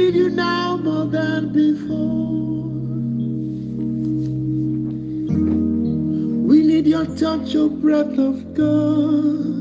[0.00, 2.70] need you now more than before.
[6.50, 9.58] We need your touch, your breath of God.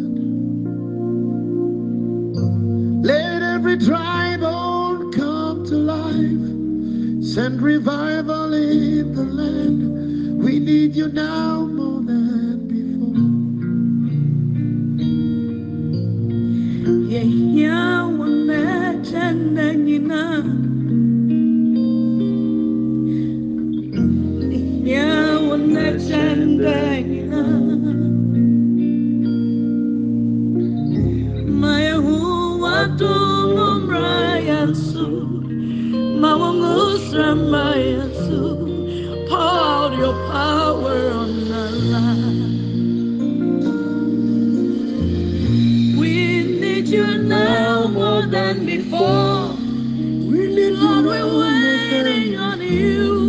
[3.11, 6.45] Let every dry bone come to life.
[7.33, 10.41] Send revival in the land.
[10.43, 11.68] We need you now
[37.29, 38.41] ngusra mma yɛn so
[39.27, 42.37] pour out your power on our lives
[45.99, 46.13] We
[46.61, 49.53] need you now more than before.
[50.31, 53.28] We need Lord, we're waiting on you.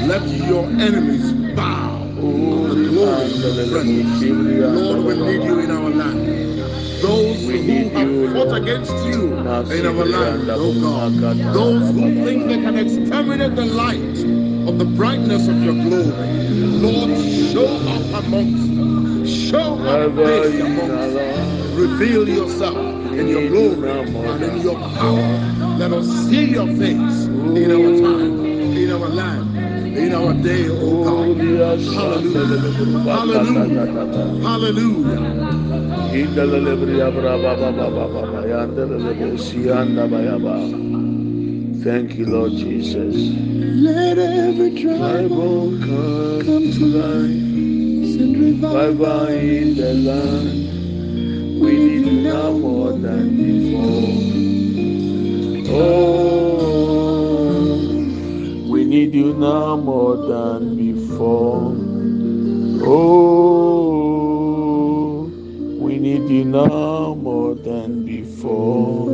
[0.00, 2.02] Let your enemies bow.
[2.18, 4.22] Oh, glory presence.
[4.22, 6.28] Lord, we need you in our land.
[7.02, 11.14] Those who need have fought against you in our land, oh God.
[11.54, 14.18] Those who think they can exterminate the light
[14.68, 16.28] of the brightness of your glory.
[16.82, 17.10] Lord,
[17.52, 19.26] show up amongst them.
[19.26, 21.74] Show up amongst them.
[21.76, 25.76] Reveal yourself in your glory and in your power.
[25.78, 29.45] Let us see your face in our time, in our land,
[29.96, 31.80] in our day, oh God.
[31.80, 32.56] Hallelujah.
[33.14, 33.86] Hallelujah.
[34.42, 35.46] Hallelujah.
[41.84, 43.14] Thank you, Lord Jesus.
[43.14, 45.70] Let every tribe Bible
[46.44, 47.44] come to life.
[48.16, 51.60] Send Revival in the land.
[51.60, 54.36] We need now more than before.
[55.68, 56.55] Oh,
[58.86, 61.76] need you now more than before.
[62.82, 64.12] Oh,
[65.80, 69.10] we need you now more than before.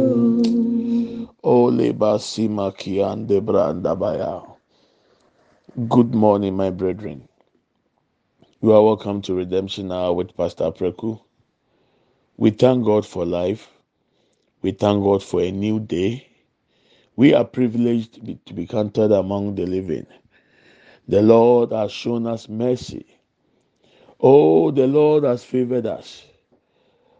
[1.44, 4.44] Oh, lebasi makiande brandabaya.
[5.88, 7.28] Good morning, my brethren.
[8.62, 11.20] You are welcome to Redemption Hour with Pastor Preku.
[12.36, 13.68] We thank God for life.
[14.62, 16.28] We thank God for a new day.
[17.16, 18.14] We are privileged
[18.46, 20.06] to be, counted among the living.
[21.08, 23.06] The Lord has shown us mercy.
[24.20, 26.24] Oh, the Lord has favored us.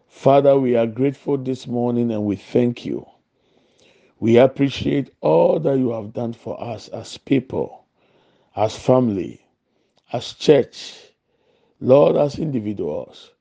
[0.07, 3.05] Father, we are grateful this morning and we thank you.
[4.19, 7.85] We appreciate all that you have done for us as people,
[8.55, 9.41] as family,
[10.13, 10.95] as church,
[11.81, 13.31] Lord, as individuals.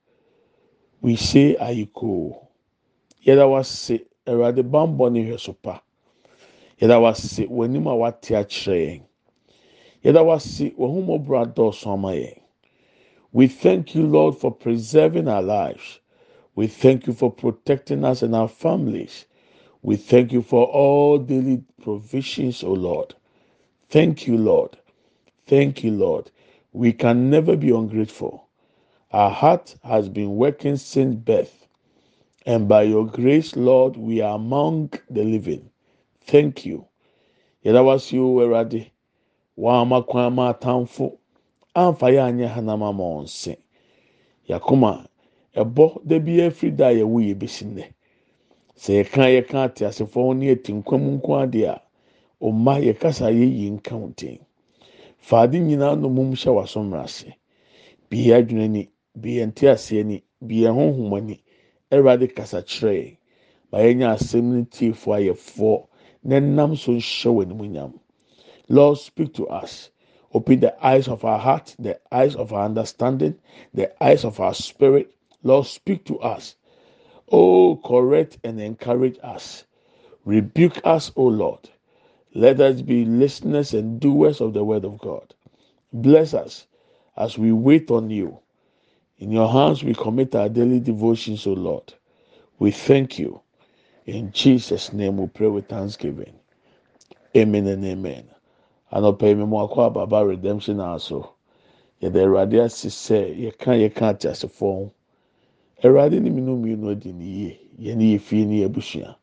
[1.00, 2.50] We say, Are you cool?
[3.26, 5.80] Yɛda wase, Awurade bambɔ ne hwɛ so pa.
[6.82, 9.02] Yɛda wase, w'anim a wate akyerɛ yɛn.
[10.04, 12.40] Yɛda wase, w'ahomɔborɔ adɔɔso ama yɛn.
[13.32, 16.00] We thank you, Lord, for preserving our lives.
[16.56, 19.26] We thank you for protecting us and our families.
[19.82, 23.14] We thank you for all daily provisions, O Lord.
[23.90, 24.78] Thank you, Lord.
[25.46, 26.30] Thank you, Lord.
[26.72, 28.48] We can never be ungrateful.
[29.12, 31.66] Our heart has been working since birth.
[32.46, 35.71] And by your grace, Lord, we are among the living.
[36.26, 36.86] Thank you.
[37.64, 38.90] Yɛda wase o Awurade.
[39.56, 41.18] Wama kwan ma atamfo
[41.74, 43.56] amfa yɛ anyɛ hanam ama wɔn se.
[44.48, 45.06] Yakoma
[45.54, 46.36] ɛbɔ da bi
[46.70, 47.84] da a yɛwɔ yɛ besi nnɛ.
[48.76, 51.82] Sɛ yɛka yɛka ate asefoɔ ho ne yɛte nkwa nko adeɛ a,
[52.40, 54.38] ɔmma yɛkasa yɛyi nka.
[55.18, 57.34] Faade nyinaa nomum hyɛ w'asomra ase.
[58.10, 58.88] Bie adwene ni,
[59.20, 61.40] bie nte aseɛ ni, bie honhom ani.
[61.92, 63.16] Awurade kasa kyerɛ.
[63.70, 65.86] Ma yɛnyɛ asɛm no tiefoɔ ayɛfoɔ
[66.24, 67.94] na nam so nhyɛ wɔ animuonyam.
[68.68, 69.90] Lord, speak to us.
[70.34, 73.36] Open the eyes of our heart, the eyes of our understanding,
[73.74, 75.12] the eyes of our spirit.
[75.42, 76.56] Lord, speak to us.
[77.30, 79.64] Oh, correct and encourage us.
[80.24, 81.70] Rebuke us, O Lord.
[82.34, 85.34] Let us be listeners and doers of the word of God.
[85.92, 86.66] Bless us
[87.16, 88.38] as we wait on you.
[89.18, 91.94] In your hands we commit our daily devotions, O Lord.
[92.58, 93.42] We thank you.
[94.06, 96.34] In Jesus' name we pray with thanksgiving.
[97.36, 98.24] Amen and amen.
[98.92, 101.34] Anɔpa yi mu akɔ ababa redemption aso.
[102.02, 104.92] Yɛde Awurade ase sɛ yɛka yɛka ate asefoɔ ho.
[105.84, 107.60] Awurade ne minu mmienu adi ne yie.
[107.80, 109.16] Yɛne yɛ fie ne yɛ abusua.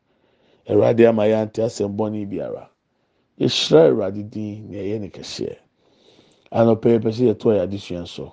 [0.68, 2.70] Awurade ama yɛante asɛm bɔne biara.
[3.38, 5.56] Yɛhyira Awurade din na ɛyɛ ne kɛseɛ.
[6.52, 8.32] Anɔpa yi pɛ sɛ yɛto yɛ adesua so.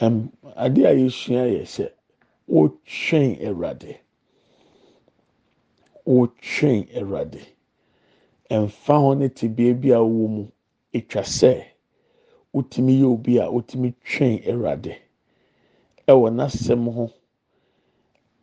[0.00, 1.90] Ɛm ade a yɛsua yɛ sɛ
[2.48, 3.96] wotwɛn Awurade.
[6.06, 7.40] Wotwɛn Awurade.
[8.50, 10.46] Ɛmfa ho ne tebea bi a wɔwɔ mu.
[10.92, 11.64] Etwa sɛ
[12.52, 14.96] wotumi yɛ obi a wotumi twɛn Awurade.
[16.08, 17.12] Ɛwɔ n'asɛm ho.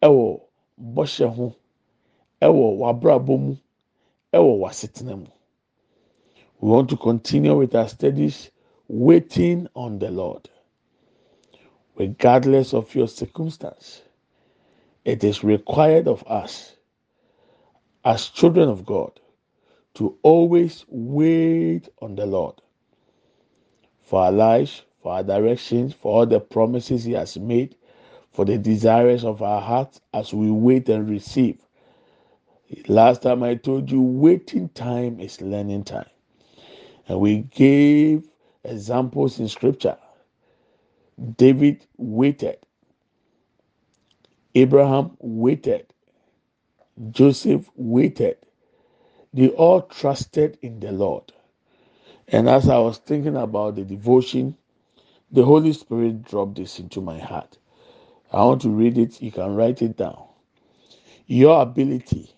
[0.02, 0.42] Ɛwɔ
[0.80, 1.56] bɔhyɛ ho.
[2.42, 3.56] Ɛwɔ w'abrabɔ mu.
[4.34, 5.28] Ɛwɔ w'asetena mu.
[6.62, 8.50] We want to continue with our studies
[8.88, 10.50] waiting on the Lord.
[11.96, 14.04] Regardless of your circumstance,
[15.06, 16.77] it is required of us
[18.08, 19.20] as children of God
[19.96, 22.56] to always wait on the Lord
[24.04, 27.76] for our lives, for our directions, for all the promises He has made,
[28.32, 31.58] for the desires of our hearts as we wait and receive.
[32.88, 36.10] Last time I told you, waiting time is learning time.
[37.08, 38.30] And we gave
[38.64, 39.98] examples in scripture.
[41.38, 42.60] David waited,
[44.56, 45.94] Abraham waited,
[47.12, 48.38] Joseph waited.
[49.34, 51.34] They all trusted in the Lord.
[52.30, 54.58] And as I was thinking about the devotion,
[55.32, 57.58] the Holy Spirit dropped this into my heart.
[58.32, 59.22] I want to read it.
[59.22, 60.24] You can write it down.
[61.28, 62.32] Your ability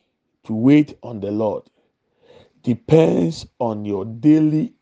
[0.45, 1.63] to wait on the Lord
[2.63, 4.73] depends on your daily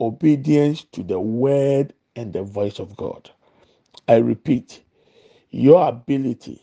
[0.00, 3.30] obedience to the word and the voice of God.
[4.08, 4.82] I repeat,
[5.50, 6.62] your ability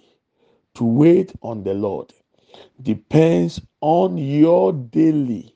[0.75, 2.13] to wait on the Lord
[2.81, 5.55] depends on your daily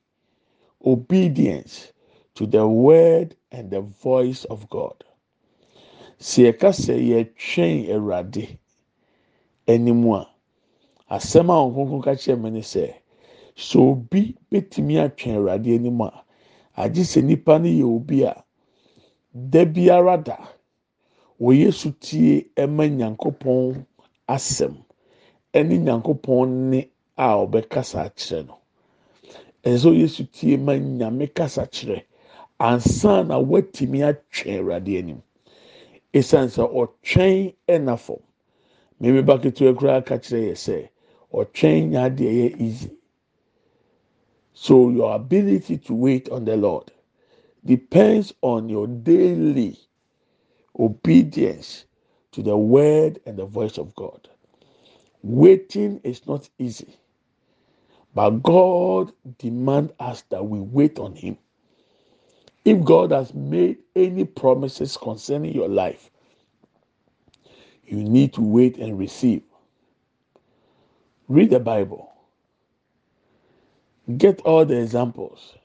[0.85, 1.93] obedience
[2.35, 5.03] to the word and the voice of God.
[6.19, 8.57] Sɛ yɛka sɛ yɛtwɛn Awurade
[9.67, 10.27] anim a,
[11.11, 12.93] asɛm a ɔnkonkon ka kyerɛ me ne sɛ,
[13.55, 16.23] sɛ obi betumi atwɛn Awurade anim a,
[16.77, 18.43] agye sɛ nipa no yɛ obi a
[19.33, 20.37] da biara da
[21.39, 23.85] wɔyɛ sutie ɛma nyankopɔn
[24.27, 24.75] asɛm
[25.53, 28.57] ɛne nyankopɔn ne a ɔbɛkasa akyerɛ no.
[29.63, 32.03] Ɛsɛ ɔyɛ sutie ma nyame kasa kyerɛ
[32.59, 35.23] ansa na watumi atwɛn awurade anim.
[36.13, 38.17] Esan sɛ ɔtwɛn ɛna fam.
[39.01, 40.89] Mmemme ba ketewa koraa ka kyerɛ yɛ sɛ
[41.33, 42.91] ɔtwɛn nya adeɛ yɛ easy.
[44.53, 46.91] So your ability to wait on the lord
[47.65, 49.77] depends on your daily
[50.79, 51.85] obedience
[52.31, 54.29] to the word and the voice of God.
[55.23, 56.97] Waiting is not easy,
[58.15, 61.37] but God demands us that we wait on Him.
[62.65, 66.09] If God has made any promises concerning your life,
[67.85, 69.43] you need to wait and receive.
[71.27, 72.11] Read the Bible.
[74.17, 75.55] Get all the examples.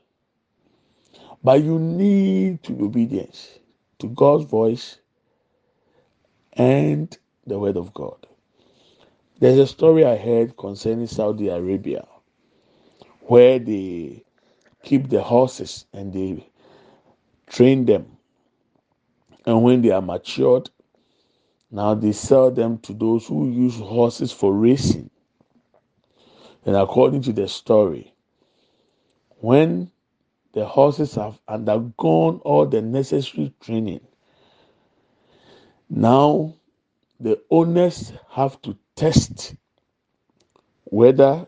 [1.44, 3.60] But you need to be obedient
[4.00, 4.98] to God's voice
[6.54, 8.26] and the word of God.
[9.40, 12.06] There's a story I heard concerning Saudi Arabia
[13.28, 14.24] where they
[14.82, 16.48] keep the horses and they
[17.46, 18.16] train them.
[19.44, 20.70] And when they are matured,
[21.70, 25.10] now they sell them to those who use horses for racing.
[26.64, 28.14] And according to the story,
[29.40, 29.90] when
[30.54, 34.00] the horses have undergone all the necessary training,
[35.90, 36.54] now
[37.20, 39.54] the owners have to test
[40.84, 41.46] whether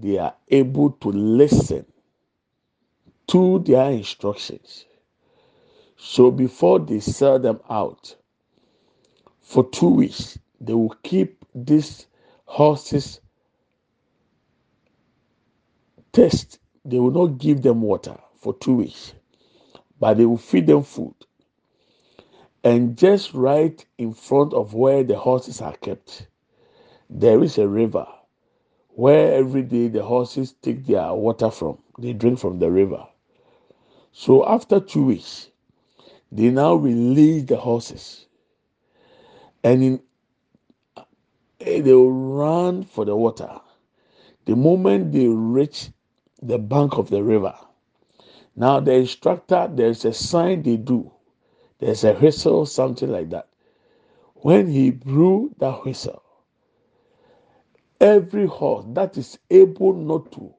[0.00, 1.86] they are able to listen
[3.28, 4.84] to their instructions.
[5.96, 8.16] So before they sell them out
[9.40, 12.06] for two weeks, they will keep these
[12.44, 13.20] horses
[16.12, 16.58] test.
[16.84, 19.14] They will not give them water for two weeks,
[19.98, 21.14] but they will feed them food.
[22.62, 26.26] And just right in front of where the horses are kept,
[27.08, 28.06] there is a river
[28.94, 31.78] where every day the horses take their water from.
[31.98, 33.04] They drink from the river.
[34.12, 35.50] So after two weeks,
[36.32, 38.26] they now release the horses.
[39.64, 40.00] And in,
[41.60, 43.60] eh, they will run for the water.
[44.46, 45.90] The moment they reach
[46.42, 47.54] the bank of the river,
[48.56, 51.12] now the instructor, there's a sign they do.
[51.80, 53.48] There's a whistle, something like that.
[54.34, 56.23] When he blew that whistle,
[58.04, 60.54] every horse that is able not to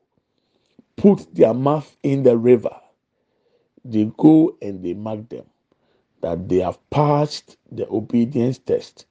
[0.98, 2.76] put their mouth in the river,
[3.86, 5.46] they go and they mark them
[6.22, 9.06] that they have passed the obedience test.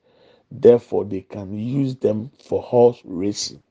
[0.50, 3.62] Therefore, they can use them for horse racing.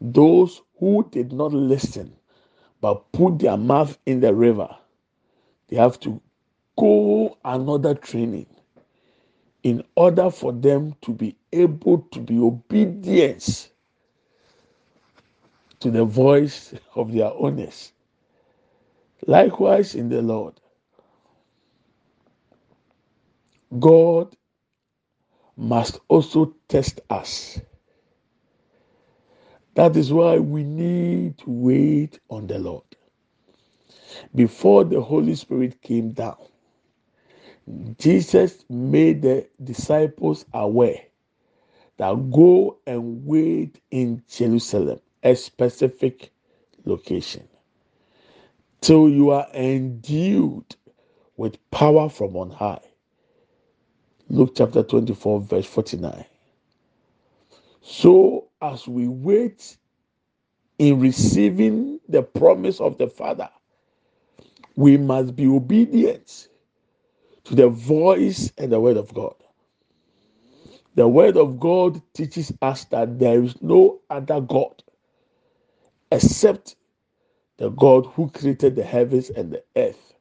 [0.00, 2.14] Those who did not listen
[2.80, 4.76] but put their mouth in the river,
[5.68, 6.20] they have to
[6.78, 8.46] go another training
[9.64, 13.70] in order for them to be able to be obedient
[15.80, 17.92] to the voice of their owners.
[19.26, 20.54] Likewise, in the Lord,
[23.80, 24.36] God
[25.56, 27.60] must also test us.
[29.74, 32.84] That is why we need to wait on the Lord.
[34.34, 36.36] Before the Holy Spirit came down,
[37.98, 41.00] Jesus made the disciples aware
[41.98, 46.32] that go and wait in Jerusalem, a specific
[46.84, 47.48] location,
[48.80, 50.76] till you are endued
[51.36, 52.80] with power from on high.
[54.28, 56.24] Luke chapter 24, verse 49.
[57.82, 59.76] So, as we wait
[60.78, 63.50] in receiving the promise of the Father,
[64.76, 66.48] we must be obedient
[67.44, 69.34] to the voice and the word of God.
[70.94, 74.82] The word of God teaches us that there is no other God
[76.12, 76.76] except
[77.58, 80.14] the God who created the heavens and the earth,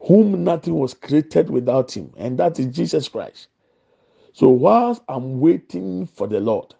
[0.00, 3.48] whom nothing was created without him, and that is Jesus Christ.
[4.34, 6.74] So, whilst I'm waiting for the Lord,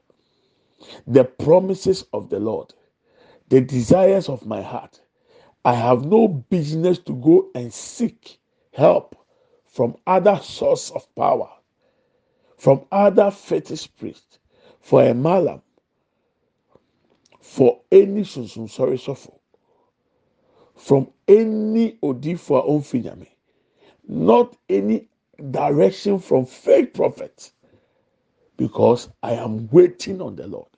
[1.07, 2.75] the promises of the Lord,
[3.49, 5.00] the desires of my heart,
[5.64, 8.38] I have no business to go and seek
[8.73, 9.17] help
[9.75, 11.50] from other source of power,
[12.59, 14.38] from other fetish priest,
[14.81, 15.61] for a malam,
[17.40, 19.33] for any sunsun sorry suffer,
[20.76, 23.26] from any odi for our own finyame,
[24.07, 25.09] not any
[25.50, 27.52] direction from fake prophets,
[28.57, 30.69] because I am waiting on the Lord.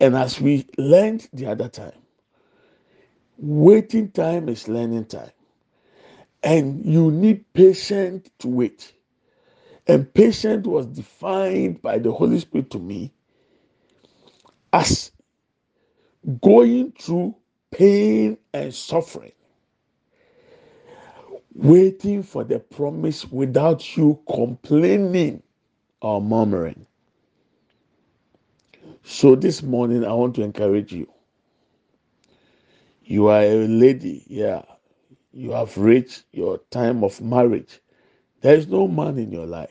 [0.00, 2.00] And as we learned the other time,
[3.36, 5.32] waiting time is learning time.
[6.42, 8.92] And you need patience to wait.
[9.86, 13.12] And patience was defined by the Holy Spirit to me
[14.72, 15.12] as
[16.42, 17.36] going through
[17.70, 19.32] pain and suffering,
[21.54, 25.42] waiting for the promise without you complaining
[26.02, 26.86] or murmuring.
[29.04, 31.08] So this morning, I want to encourage you.
[33.04, 34.62] You are a lady, yeah,
[35.32, 37.80] you have reached your time of marriage,
[38.42, 39.70] there is no man in your life.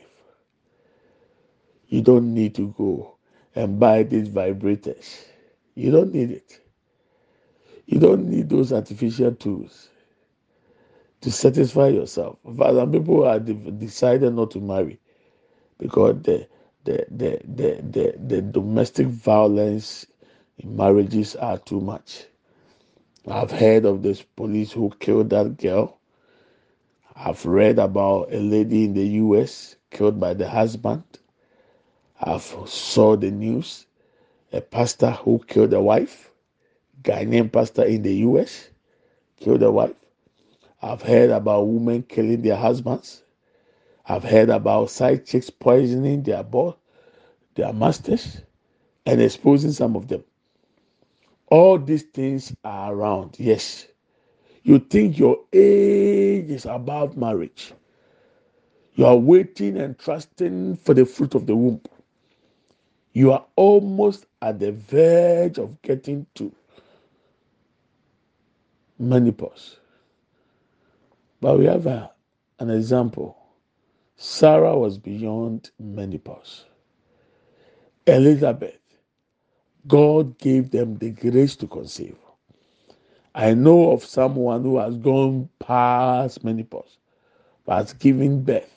[1.88, 3.16] You don't need to go
[3.54, 5.24] and buy these vibrators.
[5.76, 6.60] You don't need it.
[7.86, 9.90] You don't need those artificial tools
[11.22, 12.38] to satisfy yourself.
[12.44, 15.00] But some people are decided not to marry
[15.78, 16.48] because the
[16.84, 20.06] the, the the the the domestic violence
[20.58, 22.26] in marriages are too much.
[23.28, 25.98] I've heard of this police who killed that girl.
[27.16, 29.76] I've read about a lady in the U.S.
[29.90, 31.04] killed by the husband.
[32.20, 33.86] I've saw the news,
[34.52, 36.30] a pastor who killed a wife,
[37.02, 38.70] Ghanaian pastor in the U.S.
[39.38, 39.94] killed a wife.
[40.82, 43.22] I've heard about women killing their husbands.
[44.06, 46.76] I've heard about side chicks poisoning their boss,
[47.54, 48.40] their masters,
[49.06, 50.24] and exposing some of them.
[51.50, 53.88] All these things are around, yes.
[54.64, 57.72] You think your age is above marriage.
[58.94, 61.82] You are waiting and trusting for the fruit of the womb.
[63.14, 66.52] You are almost at the verge of getting to
[68.98, 69.78] menopause.
[71.40, 72.12] But we have a,
[72.60, 73.38] an example.
[74.16, 76.66] Sarah was beyond menopause.
[78.06, 78.79] Elizabeth,
[79.88, 82.16] God gave them the grace to conceive.
[83.34, 86.98] I know of someone who has gone past menopause,
[87.66, 88.70] but has given birth.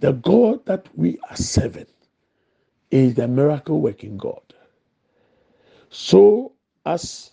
[0.00, 1.86] The God that we are serving
[2.90, 4.42] is the miracle working God.
[5.90, 6.52] So,
[6.86, 7.32] as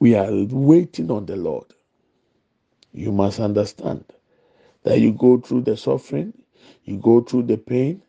[0.00, 1.66] we are waiting on the Lord,
[2.92, 4.04] you must understand
[4.84, 6.34] that you go through the suffering,
[6.84, 8.02] you go through the pain.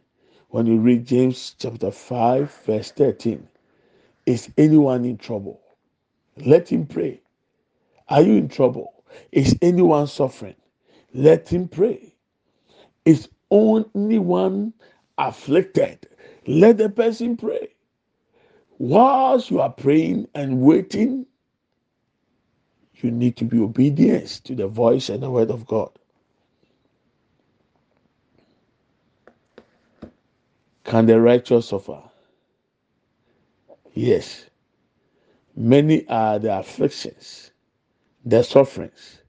[0.50, 3.48] When you read James chapter 5, verse 13,
[4.26, 5.62] is anyone in trouble?
[6.38, 7.22] Let him pray.
[8.10, 9.04] Are you in trouble?
[9.32, 10.56] Is anyone suffering?
[11.14, 12.14] Let him pray.
[13.06, 14.74] Is anyone
[15.18, 16.08] afflicted?
[16.48, 17.70] Let the person pray.
[18.80, 21.26] Whilst you are praying and waiting,
[22.96, 25.92] you need to be obedient to the voice and the word of God.
[30.88, 32.04] Can the righteous suffer?
[33.94, 34.46] Yes.
[35.56, 37.52] Many are the afflictions,
[38.26, 39.22] the sufferings,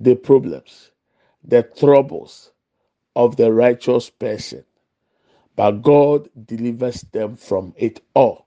[0.00, 0.92] the problems,
[1.44, 2.52] the troubles
[3.16, 4.64] of the righteous person,
[5.56, 8.46] but God delivers them from it all.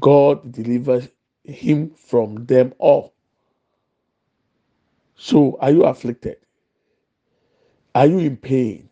[0.00, 1.08] God delivers
[1.44, 3.14] him from them all.
[5.16, 6.38] So, are you afflicted?
[7.94, 8.87] Are you in pain?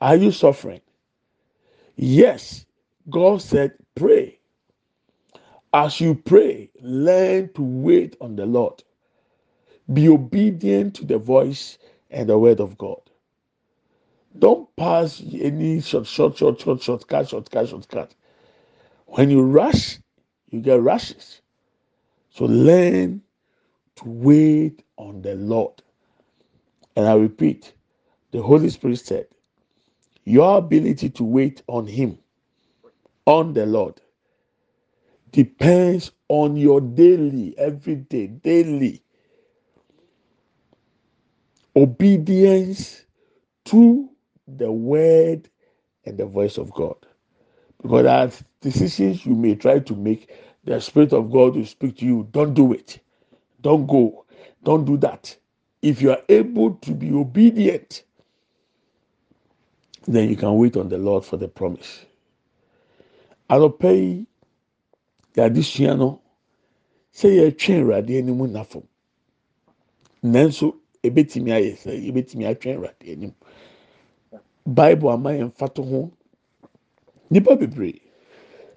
[0.00, 0.82] Are you suffering?
[1.96, 2.66] Yes,
[3.10, 4.38] God said, pray.
[5.72, 8.82] As you pray, learn to wait on the Lord.
[9.92, 11.78] Be obedient to the voice
[12.10, 13.00] and the word of God.
[14.38, 18.14] Don't pass any short, short, short, short, shortcut, shortcut, shortcut.
[19.06, 19.98] When you rush,
[20.50, 21.42] you get rushes.
[22.30, 23.22] So learn
[23.96, 25.82] to wait on the Lord.
[26.96, 27.74] And I repeat,
[28.32, 29.26] the Holy Spirit said,
[30.26, 32.18] Your ability to wait on Him,
[33.26, 34.00] on the Lord,
[35.32, 39.02] depends on your daily, everyday, daily
[41.76, 43.04] obedience
[43.66, 44.10] to
[44.48, 45.48] the word
[46.04, 46.96] and the voice of God.
[47.82, 50.30] Because as decisions you may try to make,
[50.64, 52.28] the Spirit of God will speak to you.
[52.32, 53.00] Don't do it.
[53.62, 54.26] Don't go.
[54.64, 55.36] Don't do that.
[55.82, 58.04] If you are able to be obedient,
[60.06, 62.04] then you can wait on the Lord for the promise.
[63.50, 64.26] Anɔpa yi,
[65.36, 66.20] yɛade sua no,
[67.14, 68.82] sɛ yɛtwe Awurade anim nafo.
[70.24, 73.34] Nanso, ebetumi ayɛ sɛ ebetumi atwe Awurade anim.
[74.66, 76.12] Bible ama yɛn mfato ho.
[77.30, 78.00] Nipa bebree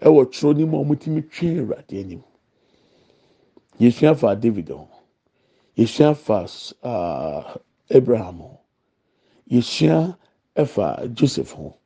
[0.02, 2.24] ɛwɔ twerɛ ne mu a wɔtumi twe Awurade anim.
[3.80, 4.90] Yɛsua fa David ho.
[5.78, 6.48] Yɛsua fa
[6.88, 7.58] uh,
[7.90, 8.60] Abraham ho.
[9.52, 10.18] Yɛsua
[10.64, 11.80] ɛfa Joseph ho.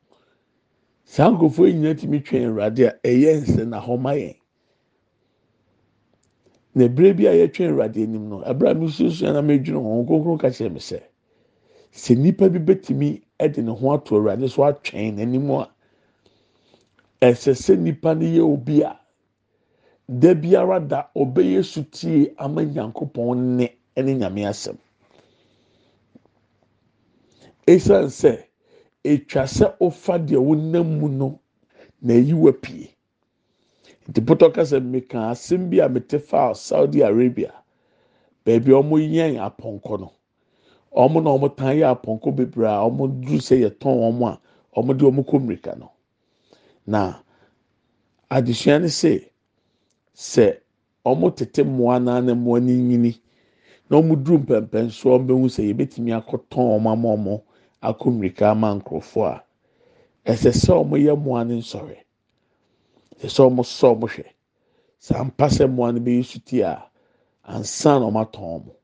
[1.05, 4.35] saa nkurɔfoɔ yi nyinaa tumi twɛn awurade a ɛyɛ nsɛ na hɔ ma yɛn
[6.75, 10.05] na ebire bi a yɛtwɛn awurade anim no abira mi sunsun na mi dwene wɔn
[10.07, 10.99] kronkron ka kyerɛ mi sɛ
[11.93, 15.69] sɛ nipa bi betumi ɛde ne ho ato awurade so atwɛn n'anim a
[17.21, 18.99] ɛsɛ sɛ nipa no yɛ obi a
[20.07, 24.77] da biara da ɔbɛyɛ sutie ama nyankopɔn ne ɛne nyame asɛm
[27.67, 28.43] esan sɛ.
[29.03, 31.39] Etwa sɛ ɔfa deɛ wɔnam mu no
[32.01, 32.89] na eyi wa pie.
[34.07, 37.51] Nti pɔtɔ kasa mmeka asɛm bi a mete fa saudi arabia.
[38.45, 40.11] Beebi a wɔn yɛn apɔnkɔ no
[40.95, 44.39] wɔn na wɔn tan yɛ apɔnkɔ bebree a wɔn duru sɛ yɛtɔn wɔn
[44.75, 45.91] a wɔn de wɔn kɔ mmirika no.
[46.85, 47.15] Na
[48.31, 49.29] adesua ne sɛ
[50.15, 50.57] sɛ
[51.05, 53.19] wɔn tete mmoa naa na mmoa ne nyini
[53.89, 57.41] na wɔn duru mpɛmpɛnsoɔ wɔn bɛhu sɛ yɛbɛtumi akɔtɔn wɔn ama wɔn.
[57.87, 59.27] Akɔ mmirika ama nkurɔfoɔ
[60.25, 61.97] a ɛsɛ sɛ wɔyɛ mmoa no nsɔre.
[63.23, 64.25] Ɛsɛ sɛ wɔsɔ wɔn hwɛ.
[64.99, 66.83] Saa mpa sɛ mmoa no bɛyɛ suti a
[67.43, 68.75] ansa na wɔatɔn wɔn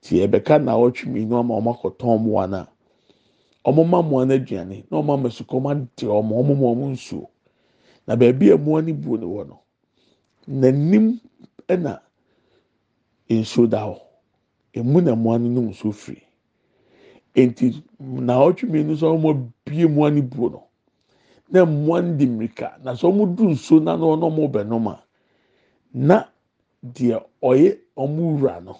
[0.00, 2.66] ti ɛbɛka na awɔtwe mmienu ama wɔn akɔtɔn mmoa no
[3.66, 6.92] a wɔn ma mmoa no aduane na wɔn ama sukɔm ade wɔn wɔn ma wɔn
[6.96, 7.28] nsuo.
[8.06, 9.60] Na beebi a mmoa no buo no wɔ no
[10.48, 11.20] n'anim
[11.68, 12.00] ɛna
[13.28, 14.00] nsuo da hɔ.
[14.72, 16.25] Emu na mmoa no nom nsuo firi.
[17.44, 20.62] Nti na ɔtwe mmienu sɛ wɔn bie mu ani buo no.
[21.50, 22.78] Na mmoa no di mmirika.
[22.82, 25.02] Na sɛ wɔn du nsuo na no na wɔn bɛnom a
[25.92, 26.24] na
[26.82, 28.76] deɛ ɔyɛ wɔn wura no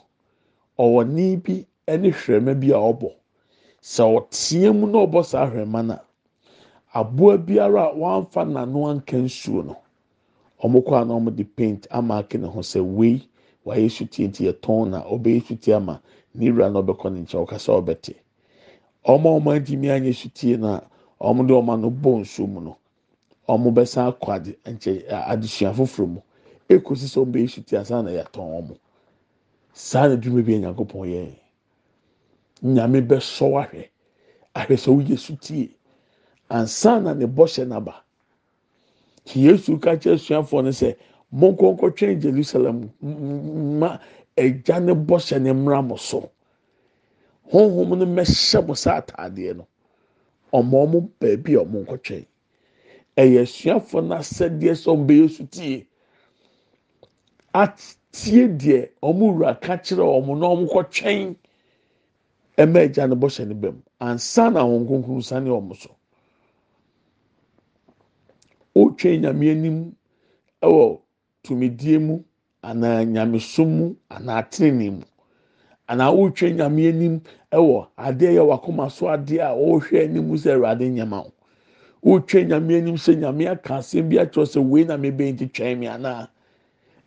[0.79, 3.13] ɔwɔ nii bi ne hwɛma bi a ɔbɔ.
[3.83, 5.99] Sɛ ɔteɛ mu na ɔbɔ saa hwɛma no
[6.95, 9.77] aboa biara a wɔamfa n'ano anka nsuo no
[10.63, 13.29] wɔn kɔ a na wɔde paint ama ake ne ho sɛ wei
[13.67, 16.01] wayɛ sutie nti yɛtɔn na ɔbɛyɛ sutie ama
[16.35, 18.15] ne wura na ɔbɛkɔ ne nkyɛn ɔkasa ɔbɛte.
[19.07, 20.81] Wɔn a wɔn adi mi anyɛ sutie na
[21.21, 22.77] wɔn de wɔn ano bɔ nsuo mu no.
[23.49, 26.21] Wɔn bɛsan akɔ ade nkyɛn adesua foforɔ mu.
[26.69, 28.79] Ekosi sɛ wɔn bɛyɛ sutie asan na yɛtɔn wɔn
[29.73, 31.35] saa na dwuma bi nyankopɔn yɛ.
[32.63, 33.89] Nyame bɛsɔ ahwɛ.
[34.55, 35.71] Ahwɛ sɛ woyɛ sutie
[36.51, 37.95] ansa na ne bɔhyɛ n'aba
[39.25, 40.97] ti yesu ka kyerɛ suafoɔ no sɛ
[41.35, 42.91] monkɔnkɔtwɛn jerusalem
[43.81, 43.99] ma
[44.37, 46.31] agya ne bɔhyɛ ne mmra mo so
[47.53, 49.67] honhom no mɛhyɛ mo sɛ ataadeɛ no.
[50.53, 52.25] Ɔmo ɔmo baabi a ɔmo nkɔtwɛn
[53.17, 55.87] ɛyɛ suafoɔ no asɛdeɛ sɛ ɔmo bɛyɛ sutie
[57.55, 61.37] atie deɛ ɔmo wura ka kyerɛ ɔmo na ɔmo kɔtwɛn
[62.59, 65.91] ɛmɛ agya ne bɔhyɛ ne bɛm ansa na ahon kronkron sane ɔmo so.
[68.75, 69.79] wotwe nyame anim
[70.63, 71.01] wɔ
[71.43, 72.25] tumidie mu
[72.63, 75.03] anaa nyamesom mu anaa tenene mu.
[75.89, 77.21] Anaa wotwe nyame anim
[77.53, 81.33] wɔ adeɛ yɛ wakoma so adeɛ a wɔrehwɛ anim sɛ awurade nyama wo.
[82.05, 85.79] Wotwe nyame anim sɛ nyame aka asɛm bi akyerɛ sɛ wei na mebɛn nti twɛn
[85.79, 86.29] mi anaa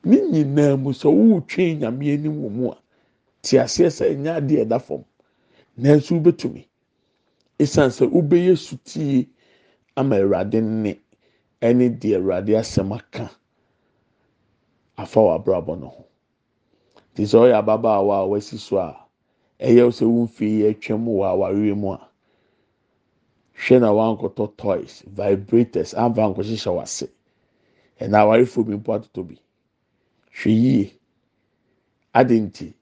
[0.05, 2.77] ne nyinaa mu sɛ wotwe nyame anim wɔ mu a
[3.41, 5.03] te aseɛ sɛ ɛnyɛ adeɛ ɛda fam.
[5.77, 6.65] Nanso wobɛtumi
[7.59, 9.27] esan sɛ wobɛyɛ sutie
[9.97, 10.99] ama awurade nne.
[11.61, 13.25] ɛne deɛ awurade asɛm aka
[14.97, 16.05] afa wɔ abrabɔ no ho.
[17.19, 18.95] Te sɛ ɔyɛ ababaawa a wasi so a
[19.59, 21.99] ɛyɛ sɛ womfie yi atwam wɔ awareɛ mu a
[23.59, 27.09] hwɛ na wankɔtɔ toys vibrators amfa nkɔhyehyɛ wase
[27.99, 29.35] ɛna awarefoɔ bi mpo atotɔ bi.
[30.31, 30.93] Hwɛ yie.
[32.15, 32.73] Adi nti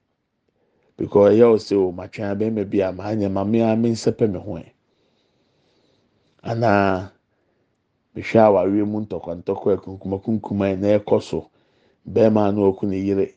[0.97, 4.38] because ɛyɛ sɛ o matwɛn abɛɛma bi a maa nyɛ maame a me nsɛpɛ me
[4.39, 4.65] ho ɛ.
[6.43, 7.10] Anaa.
[8.13, 11.50] mehwɛ awareɛ mu ntɔkwantɔkwa akunkuma kunkuma na ɛkɔ so
[12.08, 13.37] bɛrima na oku ne yere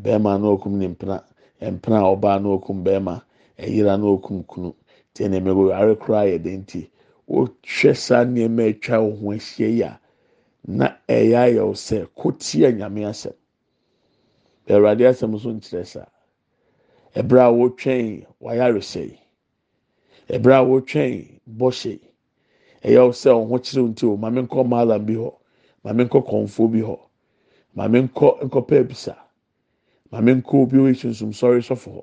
[0.00, 1.22] bɛrima na okum ne mpena
[1.60, 3.22] mpena a ɔbaa na okum bɛrima
[3.58, 4.74] ɛyera na okum kunu.
[5.14, 6.90] Tie na mmegu are koraa yɛ den ti
[7.28, 10.00] wohwɛ saa nneɛma atwa wo ho ahyia yi a
[10.66, 13.34] na ɛyɛ ayɛ wo sɛ kotia nyame asɛm.
[14.68, 16.06] Awurade asɛm nso nkyerɛ saa.
[17.14, 19.18] Ɛbrɛ a wotwɛn wayaresɛ yi.
[20.28, 22.00] Ɛbrɛ a wotwɛn bɔhyɛ
[22.84, 25.30] ɛyɛ sɛ ɔho kyerɛw nti o maame nkɔ maalam bi hɔ
[25.84, 26.98] maame nkɔ kɔnfo bi hɔ
[27.76, 29.23] maame nkɔ nkɔpɛ ebisa
[30.14, 32.02] maame nkɔ obi oyi sunsun sɔre sɔfo hɔ.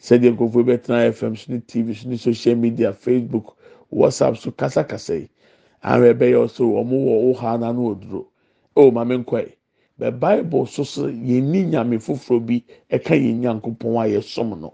[0.00, 3.54] Sɛdeɛ nkurɔfoɔ bɛtena fm so tv so ne social media facebook
[3.92, 5.28] whatsapp so kasakasa yi.
[5.84, 8.26] Ahwɛ bɛyɛ ɔsɛ wɔn wɔ ɔha n'ano oduro
[8.74, 9.52] o maame nkɔ yi
[10.00, 14.72] bɛ bible so so yɛn ni nyame foforɔ bi ɛka yɛn nyankopɔn a yɛsom no.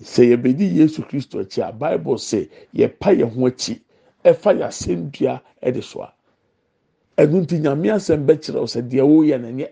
[0.00, 3.80] sɛ yɛbɛdi yesu kristo akyi a bible sɛ yɛpa yɛn ho akyi
[4.24, 6.14] ɛfa yɛasɛndua ɛde so a
[7.18, 9.68] ɛnu nti nyame asɛm bɛkyerɛw sɛ deɛ wɔyɛ no nyɛ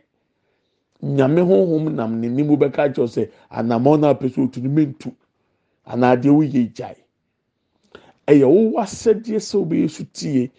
[1.02, 5.10] nyame honhom nam n'anim bɛka kyerɛw sɛ anamɔ no apɛ sɛ otu no mentu
[5.86, 6.96] anaa deɛ wɔyɛ gyae.
[8.26, 10.50] Ɛyɛ wɔwɔ asɛdeɛ sɛ wɔbɛyɛ so tie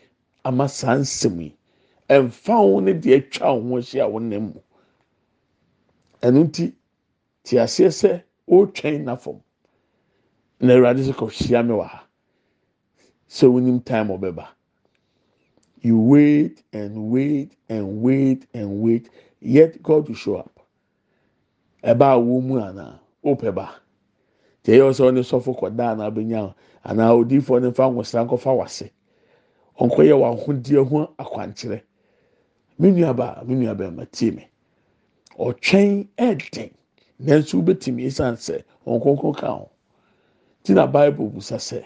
[0.44, 1.56] ama saa nsɛm yi.
[2.10, 4.60] Ɛnfa ho ne deɛ atwa wɔn ho ahyia wɔn nam mu.
[6.22, 6.74] Ɛnu nti
[7.44, 9.40] te aseɛ sɛ ɔretwɛn n'afɔm.
[10.62, 12.08] na awurade sɛ kɔhyia me wɔ ha.
[13.30, 14.48] Sɛ wonim time ɔbɛba
[15.82, 20.60] you wait and wait and wait and wait yet god will show up.
[21.84, 23.82] Ɛba a wɔn mu anaa ɔpɛ ba
[24.64, 26.54] deɛ ɛyɛ sɛ ɔne sɔfo kɔda anaa bɛnya
[26.86, 28.90] anaa odiifoɔ ne nfa nwosira nkɔfa wase.
[29.80, 31.82] Ɔnkɔyɛ wɔn ahodeɛ ho akwankyerɛ
[32.80, 34.48] me nua ba me nua bɛrima tie me.
[35.40, 36.72] Ɔtwɛn ɛɛden
[37.20, 39.72] nanso wobɛtumi esan sɛ ɔnkɔnkɔ ka ho.
[40.64, 41.82] ti na bible busa sɛ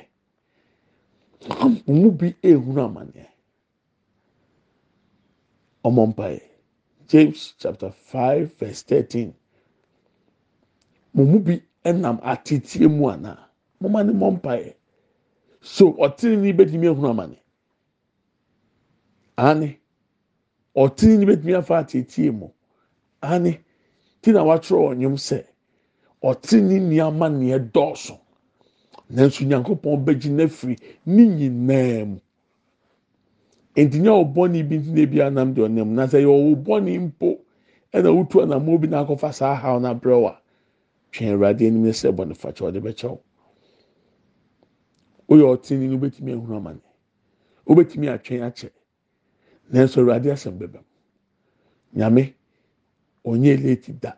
[1.88, 3.26] mu bi ehunu amaneɛ
[5.88, 6.38] ọmọ mpae
[7.10, 9.30] james chapter five verse thirteen.
[11.14, 11.54] Mo mu bi
[12.04, 13.34] nam atetie mu ana
[13.80, 14.74] mo ma ne mọ mpae
[15.74, 17.38] so ọtí ni bẹtìmí ehun amani
[19.48, 19.70] ani
[20.84, 22.48] ọtí ni bẹtìmí afa atetie mu
[23.32, 23.54] ani
[24.22, 25.40] tí na wàtúrọ ọnyom sẹ
[26.30, 27.60] ọtí ni ní ama ní ẹ
[29.16, 30.76] nanso nyankopɔn bɛgye n'afiri
[31.14, 32.18] ne nyinaa mu.
[33.76, 37.40] Ntinya ɔbɔne bi ntina bi anam deɛ ɔnam na sɛ yɛwɔ bɔne mpo
[37.94, 40.42] ɛna wotu anam bi n'akɔfa saa ha na brɛ wa
[41.12, 43.20] twɛn awurade anim sɛ bɔne fakyɛ ɔde bɛkyɛw.
[45.28, 46.82] Woyɛ ɔtene no wobɛtumi ahunu amane.
[47.68, 48.70] Wobɛtumi atwɛn akyɛ.
[49.72, 50.80] Nanso awurade asɛm bɛbɛ
[51.96, 52.34] nyame
[53.26, 54.14] ɔnyɛ late da.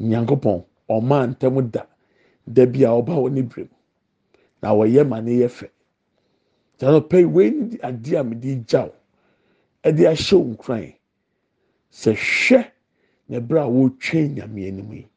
[0.00, 1.86] Nyankopɔn ɔmaa ntɛm da.
[2.46, 3.68] Da bi a ɔba wɔ ne brem
[4.62, 5.48] na wɔyɛ ma ne yɛ
[6.82, 8.94] tɛnɛ pɛ wei ni adeɛ a mede gya wo
[9.86, 10.94] ɛde ahyɛ wo nkran
[11.92, 12.60] sɛ hwɛ
[13.28, 15.08] na ɛberɛ a wɔretwɛn nyame anim yi.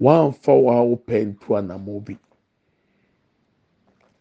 [0.00, 2.18] Wɔamfa wɔn a wɔpɛ nto anamɔ bi.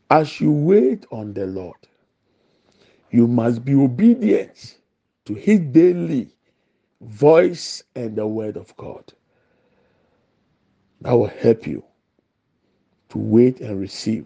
[0.09, 1.87] As you wait on the lord
[3.11, 4.77] you must be obedient
[5.25, 6.29] to his daily
[7.01, 9.11] voice and the word of god.
[11.01, 11.83] That will help you
[13.09, 14.25] to wait and receive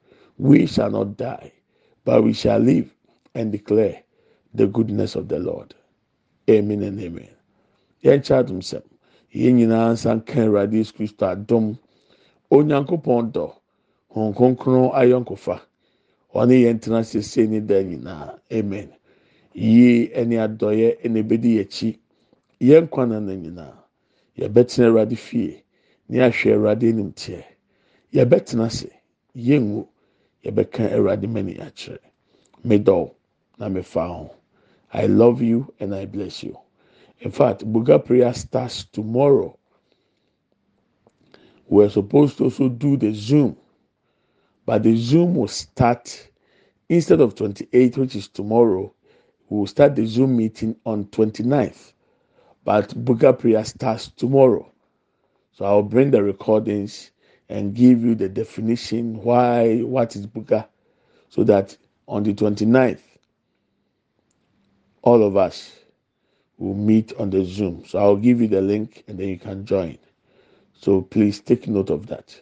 [0.41, 1.51] We shall not die,
[2.03, 2.91] but we shall live
[3.35, 4.01] and declare
[4.55, 5.75] the goodness of the Lord.
[6.49, 7.29] Amen and amen.
[8.01, 8.83] Yeah, child himself.
[9.33, 11.77] yɛn nyinaa nsa nka awurade yesu kristo adom.
[12.51, 13.45] Onyankopɔn dɔ
[14.13, 15.61] hɔn kronkron ayɔnkofa.
[16.33, 18.39] Ɔne yɛn tena sese ne da nyinaa.
[18.51, 18.89] Amen.
[19.53, 21.99] Yie ɛne adɔyɛ ɛna ebedi yɛkyi
[22.61, 23.77] yɛn kwan na nyinaa
[24.39, 25.63] yɛbɛtena awurade fie
[26.09, 27.43] ne ahwɛ awurade anim teɛ.
[28.13, 28.89] Yɛbɛtena ase.
[29.37, 29.87] Yɛngu
[30.43, 31.99] yɛbɛka awurade mani akyerɛ
[32.65, 33.11] medɔw
[33.59, 34.35] na mefa ho
[34.93, 36.57] i love you and i bless you.
[37.21, 39.57] In fact, Buga prayer starts tomorrow.
[41.67, 43.55] We're supposed to also do the Zoom,
[44.65, 46.29] but the Zoom will start
[46.89, 48.93] instead of 28, which is tomorrow.
[49.49, 51.93] We will start the Zoom meeting on 29th,
[52.65, 54.71] but Buga prayer starts tomorrow.
[55.53, 57.11] So I'll bring the recordings
[57.51, 60.67] and give you the definition why what is Buga,
[61.29, 62.99] so that on the 29th,
[65.03, 65.71] all of us
[66.57, 67.83] will meet on the Zoom.
[67.85, 69.97] So I'll give you the link and then you can join.
[70.73, 72.39] So please take note of that.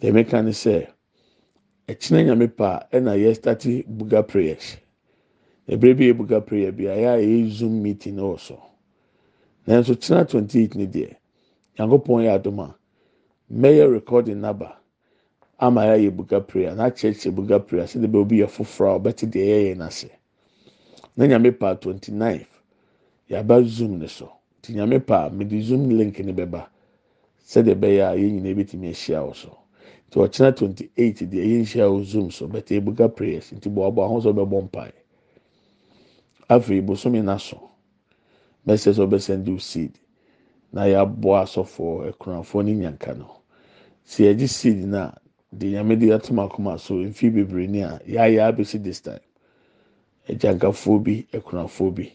[0.00, 0.88] The mechanic say,
[1.88, 4.76] ɛkyinɛ nyame pa ɛna yɛ start buga prayers
[5.66, 8.62] ebere bi yɛ buga prayer bi a yɛ a yɛ zoom meeting ɛwɔ so
[9.66, 11.16] nanso kyinɛ twenty eight ni deɛ
[11.78, 12.77] nyankopɔn yɛ adum a
[13.50, 14.76] mɛyɛ recording naba
[15.58, 16.74] ama yɛ ayɛ buga prayer.
[16.74, 20.10] N'akyerɛkyerɛ buga prayer sɛ de bɛ obi yɛ foforɔ a ɔbɛte deɛ yɛyɛ n'ase
[21.16, 22.46] na nyame pa twenty nine
[23.28, 24.30] yaba zoom ne so.
[24.62, 26.68] Nti nyame pa mede zoom link ne bɛba
[27.46, 29.58] sɛdeɛ ɛbɛyɛ a yɛn nyinaa bɛtumi ahyia wɔ so.
[30.10, 33.50] Nti ɔkyena twenty eight deɛ yɛn hyia wɔ zoom so bɛtɛ ebuka prayers.
[33.52, 34.92] Nti ɔbɔ ahosuo bɛbɔ mpae.
[36.50, 37.58] Afei bosomi n'aso
[38.66, 39.98] mɛsɛ sɛ ɔbɛsɛn seed.
[40.72, 43.37] Na yɛaboa asɔfoɔ akunafoɔ ne nyanka no
[44.10, 45.12] si yɛgye seed na
[45.52, 49.20] de nyame de atom akoma so mfi bebree ni a yɛayɛ abɛsi this time.
[50.28, 52.06] Agyankafoɔ bi akunafoɔ bi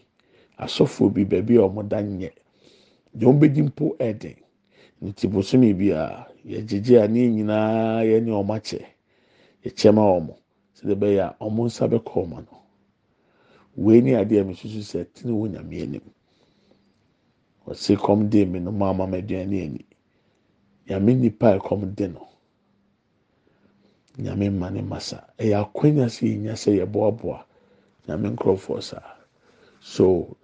[0.58, 2.30] asɔfoɔ bi baabi a wɔda nyɛ
[3.14, 4.36] deɛ wɔn bɛdi mpo ɛden
[5.02, 8.80] nti bosomi bi a yɛgyegye a ne nyinaa yɛ ne wɔn akyɛ
[9.64, 10.34] yɛkyɛ ma wɔn
[10.74, 12.58] sɛdeɛ bɛyɛ a wɔn nsa bɛkɔ wɔn ano
[13.76, 16.06] wei ne adeɛ a mesusu sɛ tene wɔ nyame anim
[17.66, 19.86] wɔsi kɔm de mi no mu ama ma aduane ani
[20.88, 22.28] nyame nipa a ɛkɔm de no.
[24.18, 27.44] Nyame mma ne masa ɛyɛ akwanya sɛ yɛnya sɛ yɛboaboa
[28.08, 29.16] nyame nkurɔfoɔ saa.
[29.80, 30.36] So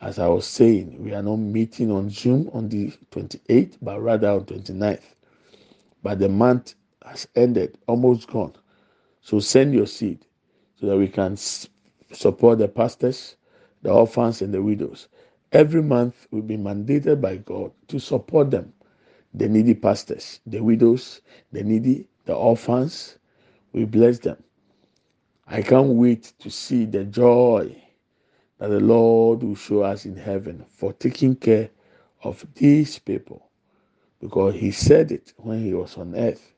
[0.00, 4.28] as i was saying we are not meeting on zoom on the 28th but rather
[4.28, 5.00] on 29th
[6.02, 8.52] but the month has ended almost gone.
[9.20, 10.24] So send your seed
[10.80, 11.36] so that we can
[12.12, 13.36] support the pastors
[13.82, 15.08] the orphans and the widows.
[15.52, 18.72] Every month we've been mandated by god to support them
[19.34, 23.18] the needy pastors the widows the needy the orphans
[23.72, 24.38] we bless them
[25.46, 27.76] I can't wait to see the joy
[28.58, 31.70] that the Lord will show us in heaven for taking care
[32.24, 33.50] of these people.
[34.20, 36.54] Because He said it when He was on earth.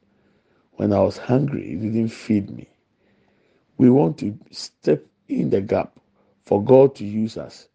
[0.73, 2.69] When I was hungry, He didn't feed me.
[3.79, 5.99] We want to step in the gap
[6.47, 7.69] for God to use us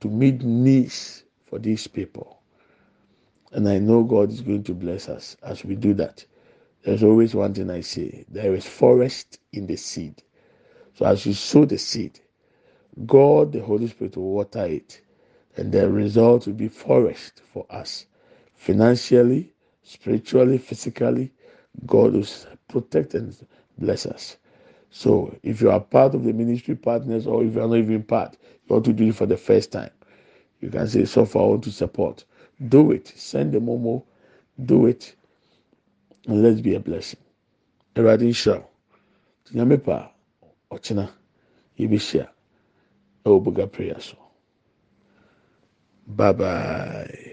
[0.00, 2.39] to meet needs for these people.
[3.52, 6.24] And I know God is going to bless us as we do that.
[6.84, 10.22] There's always one thing I say there is forest in the seed.
[10.94, 12.20] So as you sow the seed,
[13.06, 15.00] God, the Holy Spirit, will water it,
[15.56, 18.06] and the result will be forest for us.
[18.54, 21.32] Financially, spiritually, physically,
[21.86, 22.26] God will
[22.68, 23.36] protect and
[23.78, 24.36] bless us.
[24.90, 28.02] So if you are part of the ministry partners, or if you are not even
[28.04, 28.36] part,
[28.68, 29.90] you want to do it for the first time,
[30.60, 32.24] you can say, So far, I want to support.
[32.68, 33.08] Do it.
[33.16, 34.02] Send the momo.
[34.64, 35.14] Do it.
[36.26, 37.20] And let's be a blessing.
[37.96, 38.64] Awurade nhyira
[39.54, 40.12] nyame pa
[40.70, 41.04] ɔkyena
[41.78, 42.24] yɛbɛhyia
[43.24, 44.16] ɛwɔ boga prayer so.
[46.06, 47.29] Bye bye.